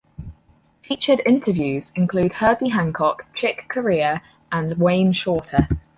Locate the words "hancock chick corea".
2.69-4.23